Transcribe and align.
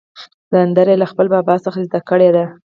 سندره 0.51 0.91
یې 0.93 0.99
له 1.01 1.05
خپل 1.11 1.25
بابا 1.35 1.55
څخه 1.65 1.79
زده 1.87 1.99
کړې 2.09 2.29
ده. 2.35 2.45